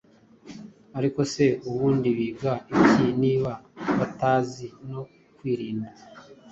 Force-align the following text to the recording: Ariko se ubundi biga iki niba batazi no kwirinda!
Ariko 0.97 1.19
se 1.33 1.45
ubundi 1.69 2.07
biga 2.17 2.53
iki 2.79 3.05
niba 3.21 3.51
batazi 3.97 4.67
no 4.89 5.01
kwirinda! 5.37 5.89